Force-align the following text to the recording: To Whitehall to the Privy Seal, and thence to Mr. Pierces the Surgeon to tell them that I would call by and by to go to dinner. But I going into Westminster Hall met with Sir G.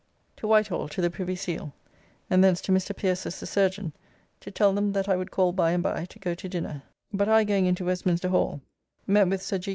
To 0.37 0.47
Whitehall 0.47 0.87
to 0.87 0.99
the 1.01 1.11
Privy 1.11 1.35
Seal, 1.35 1.75
and 2.27 2.43
thence 2.43 2.59
to 2.61 2.71
Mr. 2.71 2.95
Pierces 2.97 3.39
the 3.39 3.45
Surgeon 3.45 3.93
to 4.39 4.49
tell 4.49 4.73
them 4.73 4.93
that 4.93 5.07
I 5.07 5.15
would 5.15 5.29
call 5.29 5.51
by 5.53 5.73
and 5.73 5.83
by 5.83 6.05
to 6.05 6.17
go 6.17 6.33
to 6.33 6.49
dinner. 6.49 6.81
But 7.13 7.29
I 7.29 7.43
going 7.43 7.67
into 7.67 7.85
Westminster 7.85 8.29
Hall 8.29 8.61
met 9.05 9.27
with 9.27 9.43
Sir 9.43 9.59
G. 9.59 9.69